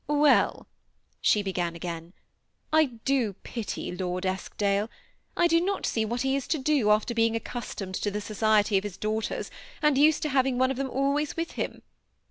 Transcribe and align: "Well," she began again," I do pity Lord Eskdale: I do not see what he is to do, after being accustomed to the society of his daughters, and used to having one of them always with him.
"Well," 0.07 0.65
she 1.21 1.43
began 1.43 1.75
again," 1.75 2.13
I 2.73 2.85
do 3.05 3.33
pity 3.43 3.95
Lord 3.95 4.25
Eskdale: 4.25 4.89
I 5.37 5.45
do 5.45 5.61
not 5.61 5.85
see 5.85 6.05
what 6.05 6.23
he 6.23 6.35
is 6.35 6.47
to 6.47 6.57
do, 6.57 6.89
after 6.89 7.13
being 7.13 7.35
accustomed 7.35 7.93
to 8.01 8.09
the 8.09 8.19
society 8.19 8.79
of 8.79 8.83
his 8.83 8.97
daughters, 8.97 9.51
and 9.79 9.99
used 9.99 10.23
to 10.23 10.29
having 10.29 10.57
one 10.57 10.71
of 10.71 10.77
them 10.77 10.89
always 10.89 11.37
with 11.37 11.51
him. 11.51 11.83